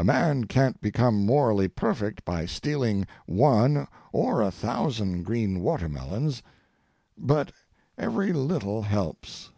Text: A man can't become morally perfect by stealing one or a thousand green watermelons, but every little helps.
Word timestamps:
A 0.00 0.04
man 0.04 0.44
can't 0.44 0.80
become 0.80 1.26
morally 1.26 1.66
perfect 1.66 2.24
by 2.24 2.46
stealing 2.46 3.04
one 3.26 3.88
or 4.12 4.40
a 4.40 4.48
thousand 4.52 5.24
green 5.24 5.58
watermelons, 5.58 6.40
but 7.16 7.50
every 7.98 8.32
little 8.32 8.80
helps. 8.82 9.50